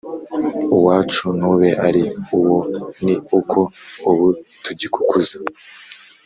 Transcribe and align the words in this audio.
Uwacu 0.75 1.23
ntube 1.37 1.69
ari 1.87 2.03
uwo 2.37 2.57
Ni 3.03 3.13
uko 3.37 3.59
ubu 4.09 4.27
tugikukuza! 4.63 5.35